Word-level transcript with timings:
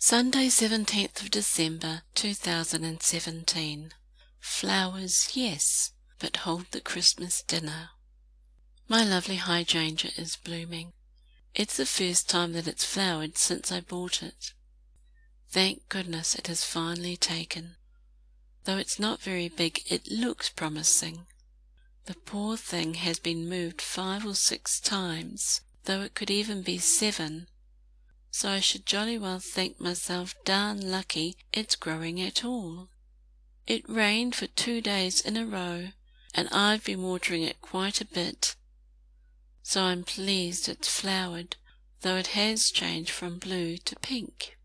Sunday, 0.00 0.46
17th 0.46 1.22
of 1.22 1.30
December 1.32 2.02
2017. 2.14 3.90
Flowers, 4.38 5.30
yes, 5.34 5.90
but 6.20 6.36
hold 6.36 6.66
the 6.70 6.80
Christmas 6.80 7.42
dinner. 7.42 7.90
My 8.86 9.02
lovely 9.02 9.36
hydrangea 9.36 10.12
is 10.16 10.36
blooming. 10.36 10.92
It's 11.52 11.76
the 11.76 11.84
first 11.84 12.28
time 12.28 12.52
that 12.52 12.68
it's 12.68 12.84
flowered 12.84 13.36
since 13.36 13.72
I 13.72 13.80
bought 13.80 14.22
it. 14.22 14.52
Thank 15.48 15.88
goodness 15.88 16.36
it 16.36 16.46
has 16.46 16.62
finally 16.62 17.16
taken. 17.16 17.74
Though 18.66 18.78
it's 18.78 19.00
not 19.00 19.20
very 19.20 19.48
big, 19.48 19.82
it 19.90 20.08
looks 20.08 20.48
promising. 20.48 21.26
The 22.04 22.14
poor 22.14 22.56
thing 22.56 22.94
has 22.94 23.18
been 23.18 23.48
moved 23.48 23.82
five 23.82 24.24
or 24.24 24.36
six 24.36 24.78
times, 24.78 25.62
though 25.86 26.02
it 26.02 26.14
could 26.14 26.30
even 26.30 26.62
be 26.62 26.78
seven 26.78 27.48
so 28.30 28.50
I 28.50 28.60
should 28.60 28.86
jolly 28.86 29.18
well 29.18 29.38
think 29.38 29.80
myself 29.80 30.34
darn 30.44 30.90
lucky 30.90 31.36
it's 31.52 31.76
growing 31.76 32.20
at 32.20 32.44
all. 32.44 32.88
It 33.66 33.88
rained 33.88 34.34
for 34.34 34.46
two 34.46 34.80
days 34.80 35.20
in 35.20 35.36
a 35.36 35.46
row, 35.46 35.88
and 36.34 36.48
I've 36.50 36.84
been 36.84 37.02
watering 37.02 37.42
it 37.42 37.60
quite 37.60 38.00
a 38.00 38.04
bit, 38.04 38.56
so 39.62 39.82
I'm 39.82 40.04
pleased 40.04 40.68
it's 40.68 40.88
flowered, 40.88 41.56
though 42.00 42.16
it 42.16 42.28
has 42.28 42.70
changed 42.70 43.10
from 43.10 43.38
blue 43.38 43.76
to 43.76 43.96
pink. 43.96 44.56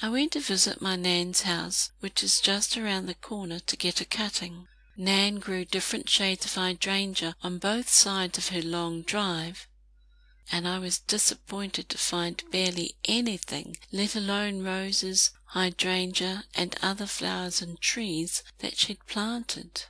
I 0.00 0.08
went 0.08 0.32
to 0.32 0.40
visit 0.40 0.80
my 0.80 0.94
Nan's 0.94 1.42
house, 1.42 1.90
which 1.98 2.22
is 2.22 2.40
just 2.40 2.76
around 2.76 3.06
the 3.06 3.14
corner, 3.14 3.58
to 3.58 3.76
get 3.76 4.00
a 4.00 4.04
cutting. 4.04 4.68
Nan 4.96 5.40
grew 5.40 5.64
different 5.64 6.08
shades 6.08 6.44
of 6.44 6.54
hydrangea 6.54 7.34
on 7.42 7.58
both 7.58 7.88
sides 7.88 8.38
of 8.38 8.48
her 8.48 8.62
long 8.62 9.02
drive, 9.02 9.66
and 10.50 10.66
I 10.66 10.78
was 10.78 11.00
disappointed 11.00 11.88
to 11.88 11.98
find 11.98 12.42
barely 12.50 12.96
anything, 13.04 13.76
let 13.92 14.16
alone 14.16 14.62
roses, 14.62 15.30
hydrangea, 15.46 16.44
and 16.54 16.76
other 16.82 17.06
flowers 17.06 17.60
and 17.60 17.80
trees 17.80 18.42
that 18.60 18.76
she'd 18.76 19.04
planted. 19.06 19.84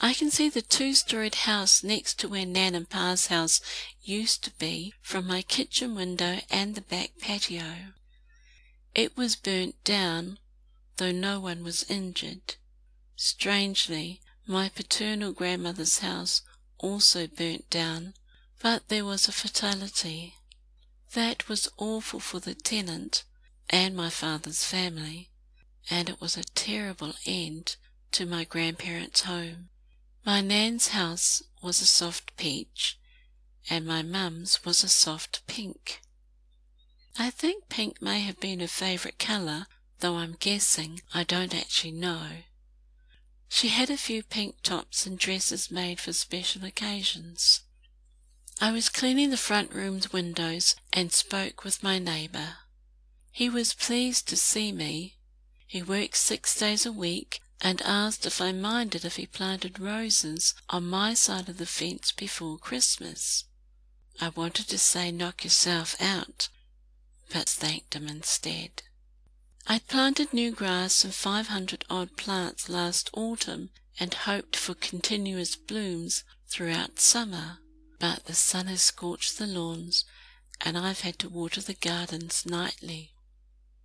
I 0.00 0.12
can 0.12 0.30
see 0.30 0.48
the 0.48 0.62
two 0.62 0.94
storied 0.94 1.36
house 1.46 1.84
next 1.84 2.18
to 2.18 2.28
where 2.28 2.44
Nan 2.44 2.74
and 2.74 2.90
Pa's 2.90 3.28
house 3.28 3.60
used 4.02 4.42
to 4.44 4.50
be 4.52 4.92
from 5.00 5.26
my 5.26 5.42
kitchen 5.42 5.94
window 5.94 6.40
and 6.50 6.74
the 6.74 6.80
back 6.80 7.12
patio. 7.20 7.92
It 8.94 9.16
was 9.16 9.36
burnt 9.36 9.82
down, 9.84 10.38
though 10.96 11.12
no 11.12 11.38
one 11.38 11.62
was 11.62 11.88
injured. 11.88 12.56
Strangely, 13.16 14.20
my 14.46 14.68
paternal 14.68 15.32
grandmother's 15.32 16.00
house 16.00 16.42
also 16.78 17.26
burnt 17.26 17.70
down 17.70 18.14
but 18.60 18.88
there 18.88 19.04
was 19.04 19.28
a 19.28 19.32
fatality. 19.32 20.36
That 21.12 21.48
was 21.48 21.68
awful 21.76 22.20
for 22.20 22.40
the 22.40 22.54
tenant 22.54 23.24
and 23.70 23.96
my 23.96 24.10
father's 24.10 24.64
family, 24.64 25.30
and 25.90 26.08
it 26.08 26.20
was 26.20 26.36
a 26.36 26.44
terrible 26.44 27.14
end 27.26 27.76
to 28.12 28.26
my 28.26 28.44
grandparents' 28.44 29.22
home. 29.22 29.70
My 30.24 30.40
Nan's 30.40 30.88
house 30.88 31.42
was 31.62 31.80
a 31.80 31.86
soft 31.86 32.36
peach, 32.36 32.98
and 33.68 33.86
my 33.86 34.02
mum's 34.02 34.64
was 34.64 34.84
a 34.84 34.88
soft 34.88 35.46
pink. 35.46 36.00
I 37.18 37.30
think 37.30 37.68
pink 37.68 38.02
may 38.02 38.20
have 38.20 38.40
been 38.40 38.60
her 38.60 38.66
favourite 38.66 39.18
colour, 39.18 39.66
though 40.00 40.16
I'm 40.16 40.36
guessing, 40.38 41.00
I 41.12 41.24
don't 41.24 41.54
actually 41.54 41.92
know. 41.92 42.28
She 43.48 43.68
had 43.68 43.90
a 43.90 43.96
few 43.96 44.22
pink 44.22 44.62
tops 44.62 45.06
and 45.06 45.18
dresses 45.18 45.70
made 45.70 46.00
for 46.00 46.12
special 46.12 46.64
occasions. 46.64 47.60
I 48.60 48.70
was 48.70 48.88
cleaning 48.88 49.30
the 49.30 49.36
front 49.36 49.74
room's 49.74 50.12
windows 50.12 50.76
and 50.92 51.12
spoke 51.12 51.64
with 51.64 51.82
my 51.82 51.98
neighbour. 51.98 52.58
He 53.32 53.50
was 53.50 53.74
pleased 53.74 54.28
to 54.28 54.36
see 54.36 54.70
me. 54.70 55.16
He 55.66 55.82
works 55.82 56.20
six 56.20 56.54
days 56.56 56.86
a 56.86 56.92
week 56.92 57.40
and 57.60 57.82
asked 57.82 58.24
if 58.26 58.40
I 58.40 58.52
minded 58.52 59.04
if 59.04 59.16
he 59.16 59.26
planted 59.26 59.80
roses 59.80 60.54
on 60.70 60.86
my 60.86 61.14
side 61.14 61.48
of 61.48 61.58
the 61.58 61.66
fence 61.66 62.12
before 62.12 62.56
Christmas. 62.58 63.44
I 64.20 64.28
wanted 64.28 64.68
to 64.68 64.78
say 64.78 65.10
knock 65.10 65.42
yourself 65.42 66.00
out, 66.00 66.48
but 67.32 67.48
thanked 67.48 67.94
him 67.94 68.06
instead. 68.06 68.82
I'd 69.66 69.88
planted 69.88 70.32
new 70.32 70.52
grass 70.52 71.02
and 71.02 71.12
five 71.14 71.48
hundred 71.48 71.84
odd 71.90 72.16
plants 72.16 72.68
last 72.68 73.10
autumn 73.14 73.70
and 73.98 74.14
hoped 74.14 74.54
for 74.54 74.74
continuous 74.74 75.56
blooms 75.56 76.22
throughout 76.46 77.00
summer 77.00 77.58
but 77.98 78.24
the 78.24 78.34
sun 78.34 78.66
has 78.66 78.82
scorched 78.82 79.38
the 79.38 79.46
lawns, 79.46 80.04
and 80.60 80.76
I've 80.76 81.00
had 81.00 81.18
to 81.20 81.28
water 81.28 81.60
the 81.60 81.74
gardens 81.74 82.44
nightly. 82.46 83.14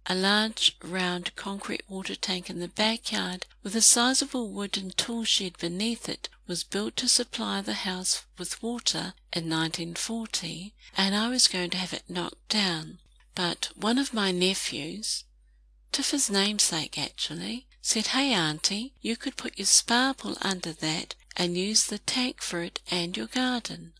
A 0.05 0.15
large 0.15 0.75
round 0.81 1.35
concrete 1.35 1.83
water 1.87 2.15
tank 2.15 2.49
in 2.49 2.59
the 2.59 2.67
backyard 2.67 3.45
with 3.61 3.75
a 3.75 3.81
sizable 3.81 4.49
wooden 4.49 4.91
tool 4.91 5.23
shed 5.23 5.57
beneath 5.57 6.09
it 6.09 6.29
was 6.47 6.63
built 6.63 6.95
to 6.97 7.07
supply 7.07 7.61
the 7.61 7.85
house 7.85 8.23
with 8.37 8.63
water 8.63 9.13
in 9.31 9.49
1940, 9.49 10.73
and 10.97 11.15
I 11.15 11.29
was 11.29 11.47
going 11.47 11.69
to 11.69 11.77
have 11.77 11.93
it 11.93 12.09
knocked 12.09 12.47
down. 12.49 12.99
But 13.35 13.69
one 13.75 13.99
of 13.99 14.13
my 14.13 14.31
nephews, 14.31 15.25
Tiff's 15.91 16.29
namesake 16.29 16.97
actually, 16.97 17.67
said, 17.81 18.07
Hey, 18.07 18.33
Auntie, 18.33 18.93
you 19.01 19.15
could 19.15 19.37
put 19.37 19.59
your 19.59 19.67
spa 19.67 20.13
pool 20.13 20.37
under 20.41 20.73
that 20.73 21.13
and 21.39 21.57
use 21.57 21.87
the 21.87 21.97
tank 21.97 22.41
for 22.41 22.61
it 22.61 22.79
and 22.91 23.17
your 23.17 23.27
garden 23.27 23.93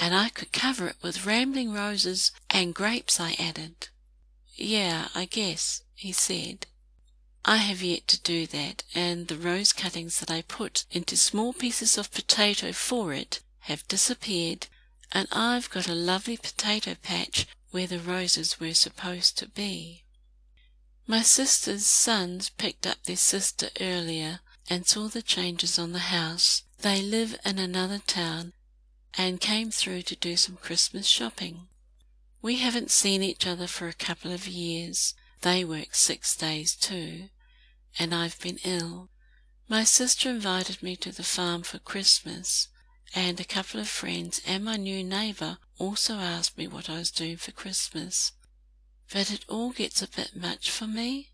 and 0.00 0.14
I 0.14 0.30
could 0.30 0.50
cover 0.50 0.88
it 0.88 0.96
with 1.02 1.26
rambling 1.26 1.74
roses 1.74 2.32
and 2.48 2.74
grapes, 2.74 3.20
I 3.20 3.36
added. 3.38 3.88
Yeah, 4.56 5.08
I 5.14 5.26
guess, 5.26 5.82
he 5.94 6.10
said. 6.10 6.66
I 7.44 7.58
have 7.58 7.82
yet 7.82 8.08
to 8.08 8.20
do 8.20 8.46
that, 8.46 8.82
and 8.94 9.28
the 9.28 9.36
rose 9.36 9.74
cuttings 9.74 10.18
that 10.20 10.30
I 10.30 10.40
put 10.40 10.86
into 10.90 11.18
small 11.18 11.52
pieces 11.52 11.98
of 11.98 12.10
potato 12.12 12.72
for 12.72 13.12
it 13.12 13.40
have 13.60 13.86
disappeared, 13.88 14.68
and 15.12 15.28
I've 15.30 15.68
got 15.68 15.86
a 15.86 15.94
lovely 15.94 16.38
potato 16.38 16.94
patch 16.94 17.46
where 17.70 17.86
the 17.86 18.00
roses 18.00 18.58
were 18.58 18.72
supposed 18.72 19.36
to 19.38 19.48
be. 19.48 20.04
My 21.06 21.20
sister's 21.20 21.84
sons 21.84 22.48
picked 22.48 22.86
up 22.86 23.04
their 23.04 23.16
sister 23.16 23.68
earlier 23.78 24.40
and 24.70 24.86
saw 24.86 25.08
the 25.08 25.22
changes 25.22 25.78
on 25.78 25.92
the 25.92 26.08
house. 26.10 26.62
They 26.82 27.02
live 27.02 27.38
in 27.44 27.58
another 27.58 27.98
town 27.98 28.54
and 29.12 29.38
came 29.38 29.70
through 29.70 30.00
to 30.02 30.16
do 30.16 30.38
some 30.38 30.56
Christmas 30.56 31.06
shopping. 31.06 31.68
We 32.40 32.56
haven't 32.56 32.90
seen 32.90 33.22
each 33.22 33.46
other 33.46 33.66
for 33.66 33.86
a 33.86 33.92
couple 33.92 34.32
of 34.32 34.48
years. 34.48 35.12
They 35.42 35.62
work 35.62 35.94
six 35.94 36.34
days 36.34 36.74
too, 36.74 37.28
and 37.98 38.14
I've 38.14 38.40
been 38.40 38.60
ill. 38.64 39.10
My 39.68 39.84
sister 39.84 40.30
invited 40.30 40.82
me 40.82 40.96
to 40.96 41.12
the 41.12 41.22
farm 41.22 41.64
for 41.64 41.78
Christmas, 41.78 42.68
and 43.14 43.38
a 43.38 43.44
couple 43.44 43.78
of 43.78 43.88
friends 43.88 44.40
and 44.46 44.64
my 44.64 44.76
new 44.76 45.04
neighbour 45.04 45.58
also 45.78 46.14
asked 46.14 46.56
me 46.56 46.66
what 46.66 46.88
I 46.88 46.96
was 46.96 47.10
doing 47.10 47.36
for 47.36 47.52
Christmas. 47.52 48.32
But 49.12 49.30
it 49.30 49.44
all 49.48 49.72
gets 49.72 50.00
a 50.00 50.08
bit 50.08 50.34
much 50.34 50.70
for 50.70 50.86
me, 50.86 51.28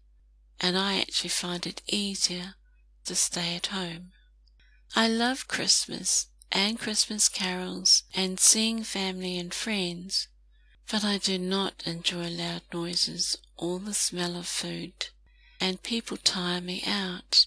and 0.61 0.77
I 0.77 0.99
actually 0.99 1.31
find 1.31 1.65
it 1.69 1.83
easier 1.87 2.57
to 3.05 3.15
stay 3.15 3.55
at 3.55 3.69
home. 3.69 4.11
I 4.95 5.09
love 5.09 5.49
Christmas 5.49 6.29
and 6.53 6.79
Christmas 6.79 7.29
carols 7.29 8.05
and 8.15 8.39
seeing 8.39 8.85
family 8.85 9.39
and 9.39 9.53
friends, 9.53 10.29
but 10.91 11.05
I 11.05 11.19
do 11.19 11.39
not 11.39 11.83
enjoy 11.85 12.29
loud 12.29 12.63
noises 12.73 13.37
or 13.57 13.81
the 13.81 13.95
smell 13.95 14.37
of 14.37 14.47
food, 14.47 15.09
and 15.61 15.83
people 15.83 16.17
tire 16.17 16.61
me 16.61 16.83
out. 16.87 17.47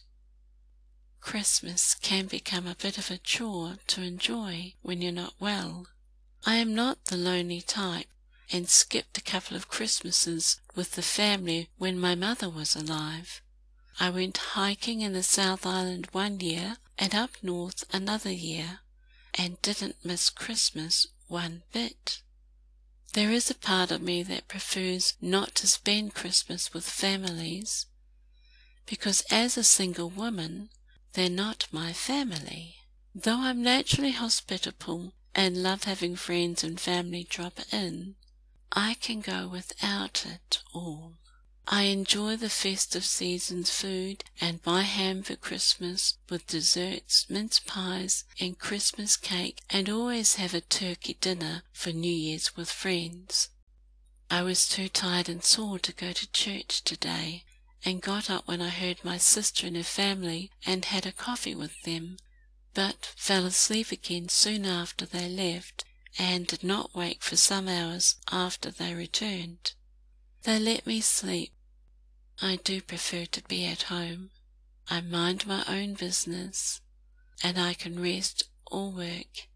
Christmas 1.21 1.95
can 1.95 2.27
become 2.27 2.67
a 2.67 2.75
bit 2.75 2.97
of 2.97 3.09
a 3.09 3.17
chore 3.17 3.77
to 3.87 4.01
enjoy 4.01 4.73
when 4.81 5.01
you're 5.01 5.11
not 5.11 5.33
well. 5.39 5.87
I 6.45 6.55
am 6.55 6.75
not 6.75 7.05
the 7.05 7.17
lonely 7.17 7.61
type, 7.61 8.07
and 8.51 8.69
skipped 8.69 9.17
a 9.17 9.21
couple 9.21 9.55
of 9.55 9.67
Christmases 9.67 10.59
with 10.75 10.91
the 10.91 11.01
family 11.01 11.69
when 11.77 11.99
my 11.99 12.15
mother 12.15 12.49
was 12.49 12.75
alive. 12.75 13.41
I 13.99 14.09
went 14.09 14.37
hiking 14.37 15.01
in 15.01 15.13
the 15.13 15.23
South 15.23 15.65
Island 15.65 16.07
one 16.11 16.39
year 16.39 16.77
and 16.99 17.15
up 17.15 17.31
north 17.41 17.83
another 17.93 18.31
year 18.31 18.81
and 19.33 19.59
didn't 19.61 20.03
miss 20.03 20.29
Christmas 20.29 21.07
one 21.27 21.63
bit. 21.71 22.21
There 23.13 23.31
is 23.31 23.49
a 23.49 23.55
part 23.55 23.89
of 23.89 24.01
me 24.01 24.21
that 24.23 24.47
prefers 24.47 25.15
not 25.21 25.55
to 25.55 25.67
spend 25.67 26.13
Christmas 26.13 26.73
with 26.73 26.87
families, 26.87 27.87
because 28.85 29.23
as 29.31 29.57
a 29.57 29.63
single 29.63 30.09
woman, 30.09 30.69
they're 31.13 31.29
not 31.29 31.67
my 31.71 31.93
family. 31.93 32.75
Though 33.15 33.39
I'm 33.39 33.63
naturally 33.63 34.11
hospitable 34.11 35.13
and 35.33 35.63
love 35.63 35.85
having 35.85 36.15
friends 36.15 36.63
and 36.63 36.79
family 36.79 37.25
drop 37.27 37.59
in, 37.71 38.15
I 38.71 38.95
can 38.95 39.21
go 39.21 39.47
without 39.47 40.25
it 40.25 40.59
all. 40.73 41.18
I 41.71 41.83
enjoy 41.83 42.35
the 42.35 42.49
festive 42.49 43.05
season's 43.05 43.69
food 43.69 44.23
and 44.41 44.63
buy 44.63 44.81
ham 44.81 45.21
for 45.21 45.35
Christmas 45.35 46.17
with 46.27 46.47
desserts, 46.47 47.27
mince 47.29 47.59
pies, 47.59 48.23
and 48.39 48.57
Christmas 48.57 49.15
cake, 49.15 49.61
and 49.69 49.87
always 49.87 50.35
have 50.35 50.55
a 50.55 50.61
turkey 50.61 51.15
dinner 51.21 51.61
for 51.71 51.91
New 51.91 52.11
Year's 52.11 52.55
with 52.55 52.71
friends. 52.71 53.49
I 54.31 54.41
was 54.41 54.67
too 54.67 54.89
tired 54.89 55.29
and 55.29 55.43
sore 55.43 55.77
to 55.77 55.93
go 55.93 56.11
to 56.11 56.31
church 56.31 56.83
today, 56.83 57.45
and 57.85 58.01
got 58.01 58.31
up 58.31 58.47
when 58.47 58.63
I 58.63 58.69
heard 58.69 59.05
my 59.05 59.19
sister 59.19 59.67
and 59.67 59.77
her 59.77 59.83
family 59.83 60.49
and 60.65 60.85
had 60.85 61.05
a 61.05 61.11
coffee 61.11 61.53
with 61.53 61.83
them, 61.83 62.17
but 62.73 63.13
fell 63.15 63.45
asleep 63.45 63.91
again 63.91 64.27
soon 64.29 64.65
after 64.65 65.05
they 65.05 65.29
left, 65.29 65.85
and 66.17 66.47
did 66.47 66.63
not 66.63 66.95
wake 66.95 67.21
for 67.21 67.35
some 67.35 67.67
hours 67.67 68.15
after 68.31 68.71
they 68.71 68.95
returned. 68.95 69.73
They 70.43 70.57
let 70.57 70.87
me 70.87 70.99
sleep. 71.01 71.53
I 72.41 72.55
do 72.55 72.81
prefer 72.81 73.25
to 73.25 73.43
be 73.43 73.65
at 73.65 73.83
home. 73.83 74.31
I 74.89 75.01
mind 75.01 75.45
my 75.45 75.65
own 75.67 75.95
business, 75.95 76.79
and 77.43 77.59
I 77.59 77.73
can 77.73 78.01
rest 78.01 78.43
or 78.71 78.91
work, 78.91 79.47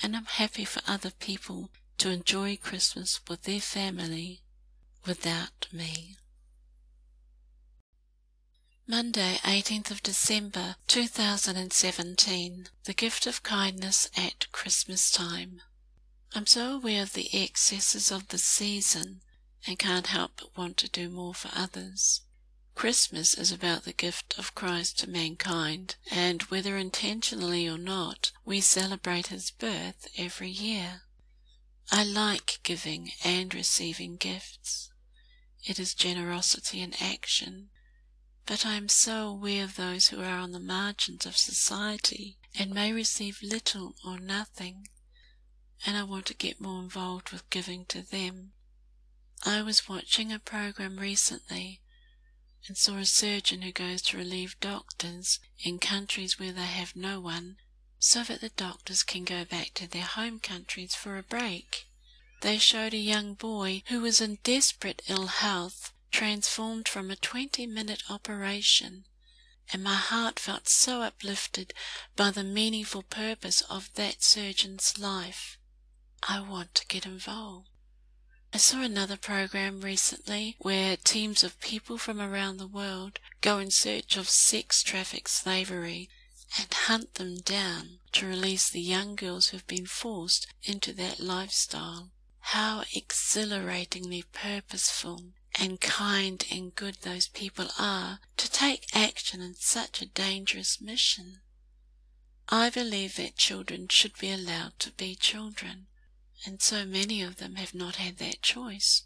and 0.00 0.16
I'm 0.16 0.26
happy 0.26 0.64
for 0.64 0.80
other 0.86 1.10
people 1.10 1.70
to 1.98 2.10
enjoy 2.10 2.56
Christmas 2.56 3.20
with 3.28 3.42
their 3.42 3.60
family 3.60 4.42
without 5.04 5.66
me. 5.72 6.16
Monday, 8.86 9.40
18th 9.42 9.90
of 9.90 10.02
December 10.02 10.76
2017. 10.86 12.68
The 12.84 12.94
gift 12.94 13.26
of 13.26 13.42
kindness 13.42 14.08
at 14.16 14.52
Christmas 14.52 15.10
time. 15.10 15.62
I'm 16.32 16.46
so 16.46 16.76
aware 16.76 17.02
of 17.02 17.14
the 17.14 17.28
excesses 17.32 18.12
of 18.12 18.28
the 18.28 18.38
season 18.38 19.22
and 19.66 19.78
can't 19.78 20.08
help 20.08 20.32
but 20.36 20.56
want 20.56 20.76
to 20.78 20.88
do 20.88 21.08
more 21.08 21.34
for 21.34 21.50
others. 21.54 22.20
Christmas 22.74 23.34
is 23.34 23.52
about 23.52 23.84
the 23.84 23.92
gift 23.92 24.34
of 24.36 24.54
Christ 24.54 24.98
to 24.98 25.08
mankind, 25.08 25.96
and 26.10 26.42
whether 26.42 26.76
intentionally 26.76 27.68
or 27.68 27.78
not, 27.78 28.32
we 28.44 28.60
celebrate 28.60 29.28
his 29.28 29.50
birth 29.50 30.08
every 30.18 30.50
year. 30.50 31.02
I 31.90 32.04
like 32.04 32.60
giving 32.62 33.12
and 33.22 33.54
receiving 33.54 34.16
gifts. 34.16 34.90
It 35.64 35.78
is 35.78 35.94
generosity 35.94 36.80
in 36.80 36.94
action 37.00 37.70
but 38.46 38.66
I 38.66 38.74
am 38.74 38.88
so 38.90 39.28
aware 39.28 39.64
of 39.64 39.76
those 39.76 40.08
who 40.08 40.20
are 40.20 40.38
on 40.38 40.52
the 40.52 40.60
margins 40.60 41.24
of 41.24 41.36
society 41.36 42.36
and 42.58 42.74
may 42.74 42.92
receive 42.92 43.42
little 43.42 43.94
or 44.04 44.18
nothing, 44.18 44.88
and 45.86 45.96
I 45.96 46.02
want 46.02 46.26
to 46.26 46.34
get 46.34 46.60
more 46.60 46.82
involved 46.82 47.30
with 47.30 47.48
giving 47.48 47.86
to 47.86 48.02
them. 48.02 48.52
I 49.46 49.60
was 49.60 49.86
watching 49.90 50.32
a 50.32 50.38
program 50.38 50.98
recently 50.98 51.82
and 52.66 52.78
saw 52.78 52.96
a 52.96 53.04
surgeon 53.04 53.60
who 53.60 53.72
goes 53.72 54.00
to 54.02 54.16
relieve 54.16 54.58
doctors 54.58 55.38
in 55.58 55.78
countries 55.78 56.38
where 56.38 56.52
they 56.52 56.62
have 56.64 56.96
no 56.96 57.20
one 57.20 57.58
so 57.98 58.24
that 58.24 58.40
the 58.40 58.48
doctors 58.48 59.02
can 59.02 59.24
go 59.24 59.44
back 59.44 59.74
to 59.74 59.86
their 59.86 60.04
home 60.04 60.40
countries 60.40 60.94
for 60.94 61.18
a 61.18 61.22
break. 61.22 61.86
They 62.40 62.56
showed 62.56 62.94
a 62.94 62.98
young 62.98 63.34
boy 63.34 63.82
who 63.88 64.00
was 64.00 64.22
in 64.22 64.38
desperate 64.42 65.02
ill 65.08 65.26
health 65.26 65.92
transformed 66.10 66.88
from 66.88 67.10
a 67.10 67.16
20 67.16 67.66
minute 67.66 68.02
operation, 68.08 69.04
and 69.70 69.84
my 69.84 69.96
heart 69.96 70.38
felt 70.38 70.68
so 70.68 71.02
uplifted 71.02 71.74
by 72.16 72.30
the 72.30 72.44
meaningful 72.44 73.02
purpose 73.02 73.60
of 73.62 73.92
that 73.96 74.22
surgeon's 74.22 74.98
life. 74.98 75.58
I 76.26 76.40
want 76.40 76.74
to 76.76 76.86
get 76.86 77.04
involved. 77.04 77.68
I 78.54 78.56
saw 78.56 78.82
another 78.82 79.16
program 79.16 79.80
recently 79.80 80.54
where 80.60 80.96
teams 80.96 81.42
of 81.42 81.58
people 81.58 81.98
from 81.98 82.20
around 82.20 82.58
the 82.58 82.68
world 82.68 83.18
go 83.40 83.58
in 83.58 83.72
search 83.72 84.16
of 84.16 84.28
sex 84.28 84.80
traffic 84.84 85.26
slavery 85.26 86.08
and 86.56 86.72
hunt 86.72 87.14
them 87.14 87.40
down 87.40 87.98
to 88.12 88.28
release 88.28 88.70
the 88.70 88.80
young 88.80 89.16
girls 89.16 89.48
who've 89.48 89.66
been 89.66 89.86
forced 89.86 90.46
into 90.62 90.92
that 90.92 91.18
lifestyle. 91.18 92.12
How 92.38 92.84
exhilaratingly 92.94 94.22
purposeful 94.32 95.32
and 95.56 95.80
kind 95.80 96.46
and 96.48 96.76
good 96.76 96.98
those 97.02 97.26
people 97.26 97.70
are 97.76 98.20
to 98.36 98.48
take 98.48 98.86
action 98.94 99.40
in 99.40 99.56
such 99.56 100.00
a 100.00 100.06
dangerous 100.06 100.80
mission. 100.80 101.40
I 102.48 102.70
believe 102.70 103.16
that 103.16 103.36
children 103.36 103.88
should 103.88 104.16
be 104.16 104.30
allowed 104.30 104.78
to 104.78 104.92
be 104.92 105.16
children, 105.16 105.88
and 106.46 106.60
so 106.60 106.84
many 106.84 107.22
of 107.22 107.36
them 107.36 107.56
have 107.56 107.74
not 107.74 107.96
had 107.96 108.18
that 108.18 108.42
choice. 108.42 109.02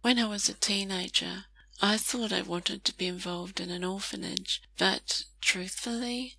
When 0.00 0.18
I 0.18 0.26
was 0.26 0.48
a 0.48 0.54
teenager, 0.54 1.46
I 1.80 1.96
thought 1.96 2.32
I 2.32 2.42
wanted 2.42 2.84
to 2.84 2.96
be 2.96 3.06
involved 3.06 3.60
in 3.60 3.70
an 3.70 3.84
orphanage, 3.84 4.62
but 4.76 5.24
truthfully, 5.40 6.38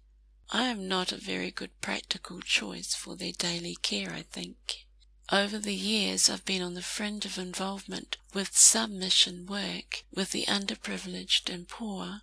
I 0.49 0.63
am 0.63 0.87
not 0.87 1.11
a 1.11 1.17
very 1.17 1.49
good 1.49 1.79
practical 1.81 2.41
choice 2.41 2.93
for 2.93 3.15
their 3.15 3.31
daily 3.31 3.75
care, 3.81 4.13
I 4.13 4.23
think. 4.23 4.85
Over 5.31 5.57
the 5.57 5.73
years, 5.73 6.29
I've 6.29 6.45
been 6.45 6.61
on 6.61 6.73
the 6.73 6.81
fringe 6.81 7.25
of 7.25 7.37
involvement 7.37 8.17
with 8.33 8.57
some 8.57 8.99
mission 8.99 9.45
work 9.45 10.03
with 10.11 10.31
the 10.31 10.45
underprivileged 10.45 11.49
and 11.49 11.67
poor, 11.67 12.21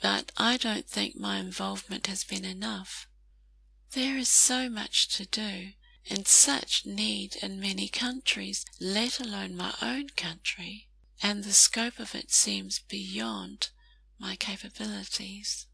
but 0.00 0.32
I 0.36 0.56
don't 0.56 0.86
think 0.86 1.16
my 1.16 1.38
involvement 1.38 2.06
has 2.06 2.24
been 2.24 2.44
enough. 2.44 3.06
There 3.92 4.16
is 4.16 4.28
so 4.28 4.68
much 4.70 5.08
to 5.16 5.26
do 5.26 5.72
and 6.08 6.26
such 6.26 6.86
need 6.86 7.36
in 7.42 7.60
many 7.60 7.88
countries, 7.88 8.64
let 8.80 9.20
alone 9.20 9.56
my 9.56 9.74
own 9.82 10.08
country, 10.10 10.88
and 11.22 11.44
the 11.44 11.52
scope 11.52 11.98
of 11.98 12.14
it 12.14 12.30
seems 12.30 12.78
beyond 12.78 13.70
my 14.18 14.36
capabilities. 14.36 15.66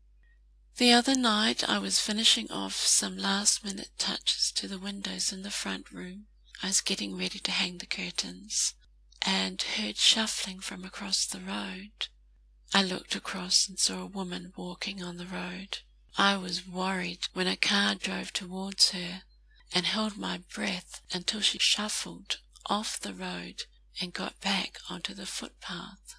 The 0.77 0.93
other 0.93 1.15
night 1.15 1.69
I 1.69 1.79
was 1.79 2.01
finishing 2.01 2.51
off 2.51 2.77
some 2.77 3.17
last 3.17 3.65
minute 3.65 3.91
touches 3.99 4.51
to 4.53 4.67
the 4.69 4.79
windows 4.79 5.33
in 5.33 5.43
the 5.43 5.51
front 5.51 5.91
room 5.91 6.27
I 6.63 6.69
was 6.69 6.81
getting 6.81 7.19
ready 7.19 7.39
to 7.41 7.51
hang 7.51 7.79
the 7.79 7.87
curtains, 7.87 8.73
and 9.21 9.61
heard 9.61 9.99
shuffling 9.99 10.61
from 10.61 10.85
across 10.85 11.27
the 11.27 11.41
road. 11.41 12.09
I 12.73 12.83
looked 12.83 13.15
across 13.15 13.69
and 13.69 13.79
saw 13.79 14.01
a 14.01 14.07
woman 14.07 14.55
walking 14.57 15.03
on 15.03 15.19
the 15.19 15.27
road. 15.27 15.81
I 16.17 16.39
was 16.39 16.67
worried 16.67 17.29
when 17.35 17.47
a 17.47 17.59
car 17.59 17.95
drove 17.95 18.33
towards 18.33 18.93
her, 18.93 19.25
and 19.75 19.87
held 19.87 20.17
my 20.17 20.39
breath 20.55 21.01
until 21.13 21.41
she 21.41 21.59
shuffled 21.59 22.39
off 22.67 23.01
the 23.01 23.15
road 23.15 23.65
and 24.01 24.13
got 24.13 24.41
back 24.41 24.79
onto 24.89 25.15
the 25.15 25.27
footpath. 25.27 26.15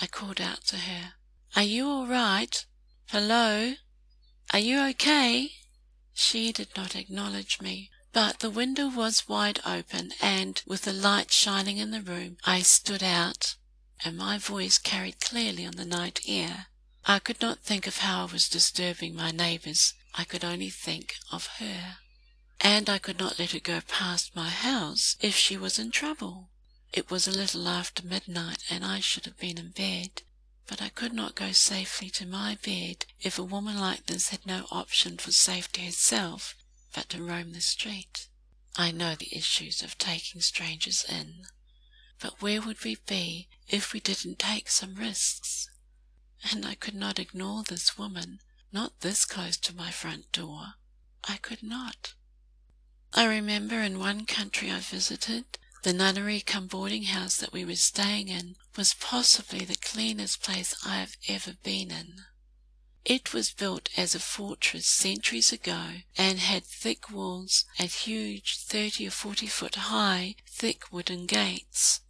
I 0.00 0.06
called 0.06 0.40
out 0.40 0.64
to 0.66 0.76
her, 0.78 1.14
Are 1.54 1.62
you 1.62 1.88
all 1.88 2.06
right? 2.06 2.64
Hello? 3.06 3.74
Are 4.52 4.58
you 4.58 4.80
okay? 4.90 5.52
She 6.14 6.52
did 6.52 6.68
not 6.76 6.94
acknowledge 6.94 7.60
me, 7.60 7.90
but 8.12 8.40
the 8.40 8.50
window 8.50 8.88
was 8.88 9.28
wide 9.28 9.60
open, 9.66 10.12
and, 10.20 10.62
with 10.66 10.82
the 10.82 10.92
light 10.92 11.32
shining 11.32 11.78
in 11.78 11.90
the 11.90 12.00
room, 12.00 12.38
I 12.44 12.62
stood 12.62 13.02
out, 13.02 13.56
and 14.04 14.16
my 14.16 14.38
voice 14.38 14.78
carried 14.78 15.20
clearly 15.20 15.66
on 15.66 15.76
the 15.76 15.84
night 15.84 16.20
air. 16.26 16.68
I 17.04 17.18
could 17.18 17.40
not 17.40 17.60
think 17.60 17.86
of 17.86 17.98
how 17.98 18.22
I 18.22 18.32
was 18.32 18.48
disturbing 18.48 19.14
my 19.14 19.30
neighbours, 19.30 19.94
I 20.14 20.24
could 20.24 20.44
only 20.44 20.70
think 20.70 21.16
of 21.30 21.46
her. 21.58 21.98
And 22.60 22.88
I 22.88 22.98
could 22.98 23.18
not 23.18 23.38
let 23.38 23.52
her 23.52 23.60
go 23.60 23.80
past 23.82 24.34
my 24.34 24.48
house 24.48 25.16
if 25.20 25.36
she 25.36 25.56
was 25.56 25.78
in 25.78 25.90
trouble. 25.90 26.50
It 26.92 27.10
was 27.10 27.28
a 27.28 27.32
little 27.32 27.68
after 27.68 28.04
midnight, 28.04 28.64
and 28.70 28.84
I 28.84 29.00
should 29.00 29.26
have 29.26 29.38
been 29.38 29.58
in 29.58 29.70
bed. 29.70 30.22
But 30.66 30.82
I 30.82 30.88
could 30.88 31.12
not 31.12 31.34
go 31.34 31.52
safely 31.52 32.10
to 32.10 32.26
my 32.26 32.56
bed 32.56 33.06
if 33.20 33.38
a 33.38 33.44
woman 33.44 33.78
like 33.78 34.06
this 34.06 34.30
had 34.30 34.46
no 34.46 34.66
option 34.70 35.18
for 35.18 35.30
safety 35.30 35.84
herself 35.84 36.56
but 36.92 37.10
to 37.10 37.22
roam 37.22 37.52
the 37.52 37.60
street. 37.60 38.28
I 38.76 38.90
know 38.90 39.14
the 39.14 39.36
issues 39.36 39.82
of 39.82 39.98
taking 39.98 40.40
strangers 40.40 41.04
in, 41.04 41.46
but 42.18 42.40
where 42.40 42.62
would 42.62 42.82
we 42.82 42.96
be 43.06 43.48
if 43.68 43.92
we 43.92 44.00
didn't 44.00 44.38
take 44.38 44.70
some 44.70 44.94
risks? 44.94 45.68
And 46.50 46.66
I 46.66 46.74
could 46.74 46.94
not 46.94 47.18
ignore 47.18 47.62
this 47.62 47.96
woman, 47.96 48.40
not 48.72 49.00
this 49.00 49.24
close 49.24 49.56
to 49.58 49.76
my 49.76 49.90
front 49.90 50.32
door. 50.32 50.74
I 51.24 51.36
could 51.36 51.62
not. 51.62 52.14
I 53.12 53.24
remember 53.24 53.80
in 53.80 54.00
one 54.00 54.26
country 54.26 54.70
I 54.70 54.80
visited, 54.80 55.44
the 55.84 55.92
nunnery 55.92 56.40
cum 56.40 56.66
boarding 56.66 57.04
house 57.04 57.36
that 57.36 57.52
we 57.52 57.64
were 57.64 57.76
staying 57.76 58.26
in 58.28 58.56
was 58.76 58.94
possibly 58.94 59.64
the 59.64 59.76
cleanest 59.76 60.42
place 60.42 60.74
I 60.84 60.96
have 60.96 61.16
ever 61.28 61.52
been 61.62 61.92
in. 61.92 62.24
It 63.04 63.32
was 63.32 63.52
built 63.52 63.88
as 63.96 64.16
a 64.16 64.18
fortress 64.18 64.88
centuries 64.88 65.52
ago 65.52 65.98
and 66.18 66.40
had 66.40 66.66
thick 66.66 67.08
walls 67.08 67.64
and 67.78 67.88
huge 67.88 68.58
thirty 68.58 69.06
or 69.06 69.12
forty 69.12 69.46
foot 69.46 69.76
high 69.76 70.34
thick 70.44 70.90
wooden 70.90 71.26
gates. 71.26 72.00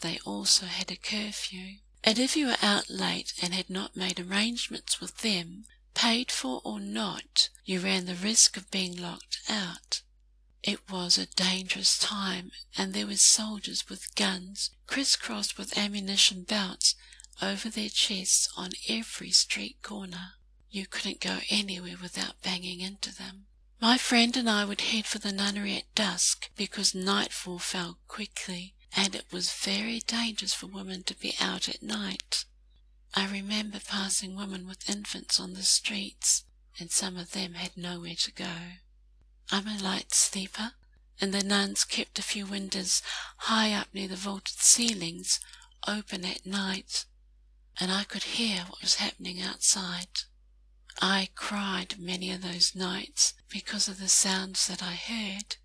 They 0.00 0.18
also 0.24 0.64
had 0.64 0.90
a 0.90 0.96
curfew, 0.96 1.80
and 2.02 2.18
if 2.18 2.34
you 2.34 2.46
were 2.46 2.56
out 2.62 2.88
late 2.88 3.34
and 3.42 3.52
had 3.52 3.68
not 3.68 3.96
made 3.96 4.18
arrangements 4.18 4.98
with 4.98 5.18
them, 5.18 5.66
paid 5.92 6.32
for 6.32 6.62
or 6.64 6.80
not, 6.80 7.50
you 7.66 7.80
ran 7.80 8.06
the 8.06 8.14
risk 8.14 8.56
of 8.56 8.70
being 8.70 8.96
locked 8.96 9.40
out. 9.46 10.00
It 10.70 10.90
was 10.90 11.16
a 11.16 11.24
dangerous 11.24 11.96
time, 11.96 12.52
and 12.76 12.92
there 12.92 13.06
were 13.06 13.16
soldiers 13.16 13.88
with 13.88 14.14
guns, 14.14 14.68
crisscrossed 14.86 15.56
with 15.56 15.78
ammunition 15.78 16.42
belts 16.42 16.94
over 17.40 17.70
their 17.70 17.88
chests 17.88 18.50
on 18.54 18.72
every 18.86 19.30
street 19.30 19.80
corner. 19.80 20.34
You 20.68 20.86
couldn't 20.86 21.22
go 21.22 21.40
anywhere 21.48 21.96
without 21.96 22.42
banging 22.42 22.80
into 22.80 23.14
them. 23.14 23.46
My 23.80 23.96
friend 23.96 24.36
and 24.36 24.50
I 24.50 24.66
would 24.66 24.82
head 24.82 25.06
for 25.06 25.18
the 25.18 25.32
nunnery 25.32 25.74
at 25.74 25.94
dusk 25.94 26.50
because 26.54 26.94
nightfall 26.94 27.58
fell 27.58 27.98
quickly 28.06 28.74
and 28.94 29.14
it 29.14 29.32
was 29.32 29.50
very 29.50 30.00
dangerous 30.00 30.52
for 30.52 30.66
women 30.66 31.02
to 31.04 31.14
be 31.14 31.34
out 31.40 31.70
at 31.70 31.82
night. 31.82 32.44
I 33.14 33.26
remember 33.26 33.80
passing 33.80 34.36
women 34.36 34.68
with 34.68 34.90
infants 34.90 35.40
on 35.40 35.54
the 35.54 35.62
streets, 35.62 36.44
and 36.78 36.90
some 36.90 37.16
of 37.16 37.32
them 37.32 37.54
had 37.54 37.74
nowhere 37.74 38.16
to 38.16 38.32
go. 38.32 38.56
I'm 39.50 39.66
a 39.66 39.78
light 39.82 40.12
sleeper, 40.12 40.72
and 41.20 41.32
the 41.32 41.42
nuns 41.42 41.84
kept 41.84 42.18
a 42.18 42.22
few 42.22 42.44
windows 42.44 43.02
high 43.38 43.72
up 43.72 43.88
near 43.94 44.06
the 44.06 44.14
vaulted 44.14 44.58
ceilings 44.58 45.40
open 45.86 46.24
at 46.24 46.44
night, 46.44 47.06
and 47.80 47.90
I 47.90 48.04
could 48.04 48.24
hear 48.24 48.64
what 48.64 48.82
was 48.82 48.96
happening 48.96 49.40
outside. 49.40 50.24
I 51.00 51.30
cried 51.34 51.98
many 51.98 52.30
of 52.30 52.42
those 52.42 52.74
nights 52.74 53.32
because 53.48 53.88
of 53.88 53.98
the 53.98 54.08
sounds 54.08 54.66
that 54.66 54.82
I 54.82 54.94
heard, 54.94 55.56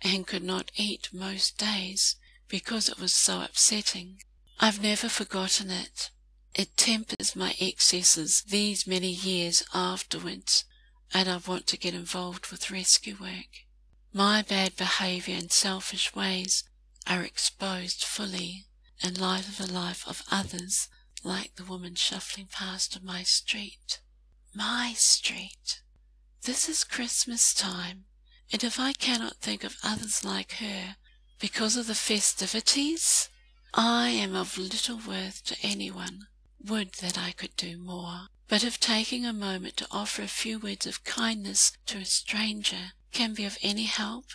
and 0.00 0.26
could 0.26 0.44
not 0.44 0.72
eat 0.76 1.10
most 1.12 1.58
days 1.58 2.16
because 2.48 2.88
it 2.88 2.98
was 2.98 3.12
so 3.12 3.42
upsetting. 3.42 4.22
I've 4.60 4.80
never 4.80 5.08
forgotten 5.10 5.70
it. 5.70 6.10
It 6.54 6.76
tempers 6.78 7.36
my 7.36 7.54
excesses 7.60 8.42
these 8.42 8.86
many 8.86 9.10
years 9.10 9.62
afterwards, 9.74 10.64
and 11.12 11.28
I 11.28 11.38
want 11.38 11.66
to 11.68 11.78
get 11.78 11.94
involved 11.94 12.50
with 12.50 12.70
rescue 12.70 13.16
work. 13.20 13.64
My 14.12 14.42
bad 14.42 14.76
behaviour 14.76 15.36
and 15.36 15.52
selfish 15.52 16.14
ways 16.14 16.64
are 17.06 17.22
exposed 17.22 18.02
fully 18.04 18.66
in 19.02 19.14
light 19.14 19.46
of 19.46 19.58
the 19.58 19.72
life 19.72 20.06
of 20.08 20.22
others, 20.30 20.88
like 21.22 21.54
the 21.56 21.64
woman 21.64 21.94
shuffling 21.94 22.48
past 22.50 22.96
on 22.96 23.04
my 23.04 23.22
street. 23.22 24.00
My 24.54 24.94
street. 24.96 25.80
This 26.42 26.68
is 26.68 26.84
Christmas 26.84 27.52
time, 27.52 28.04
and 28.52 28.64
if 28.64 28.80
I 28.80 28.92
cannot 28.92 29.36
think 29.36 29.64
of 29.64 29.76
others 29.82 30.24
like 30.24 30.52
her 30.52 30.96
because 31.38 31.76
of 31.76 31.86
the 31.86 31.94
festivities, 31.94 33.28
I 33.74 34.08
am 34.08 34.34
of 34.34 34.56
little 34.56 34.98
worth 35.06 35.44
to 35.44 35.56
anyone. 35.62 36.28
Would 36.64 36.94
that 36.94 37.18
I 37.18 37.32
could 37.32 37.54
do 37.56 37.76
more. 37.78 38.28
But 38.48 38.62
if 38.62 38.78
taking 38.78 39.26
a 39.26 39.32
moment 39.32 39.76
to 39.78 39.88
offer 39.90 40.22
a 40.22 40.28
few 40.28 40.58
words 40.58 40.86
of 40.86 41.04
kindness 41.04 41.72
to 41.86 41.98
a 41.98 42.04
stranger 42.04 42.92
can 43.12 43.34
be 43.34 43.44
of 43.44 43.58
any 43.60 43.84
help, 43.84 44.26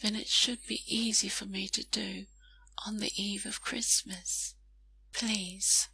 then 0.00 0.16
it 0.16 0.28
should 0.28 0.66
be 0.66 0.82
easy 0.86 1.28
for 1.28 1.46
me 1.46 1.68
to 1.68 1.84
do 1.84 2.26
on 2.84 2.98
the 2.98 3.12
eve 3.16 3.46
of 3.46 3.62
Christmas. 3.62 4.54
Please, 5.12 5.88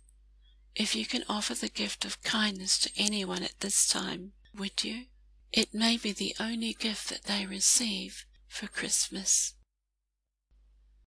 if 0.75 0.95
you 0.95 1.05
can 1.05 1.25
offer 1.29 1.55
the 1.55 1.69
gift 1.69 2.05
of 2.05 2.23
kindness 2.23 2.79
to 2.79 2.91
anyone 2.97 3.43
at 3.43 3.61
this 3.61 3.87
time, 3.87 4.33
would 4.55 4.83
you? 4.83 5.07
It 5.53 5.75
may 5.75 5.97
be 5.97 6.13
the 6.13 6.35
only 6.41 6.73
gift 6.73 7.09
that 7.09 7.25
they 7.25 7.45
receive 7.45 8.25
for 8.47 8.67
Christmas. 8.67 9.55